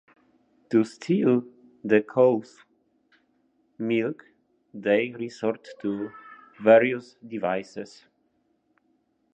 [0.71, 1.43] To steal
[1.83, 2.63] the cows'
[3.77, 4.25] milk
[4.73, 6.11] they resort to
[6.59, 8.07] various devices.